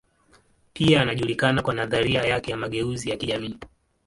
[0.73, 3.57] Pia anajulikana kwa nadharia yake ya mageuzi ya kijamii.